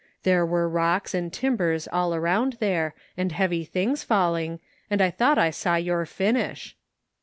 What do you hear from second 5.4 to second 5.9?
saw